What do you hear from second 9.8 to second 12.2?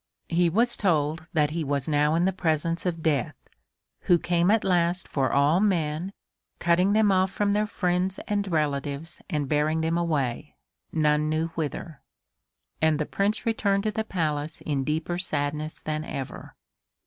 them away, none knew whither.